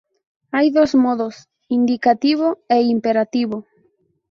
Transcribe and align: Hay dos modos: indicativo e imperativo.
Hay 0.51 0.71
dos 0.71 0.95
modos: 0.95 1.47
indicativo 1.67 2.57
e 2.69 2.81
imperativo. 2.81 3.67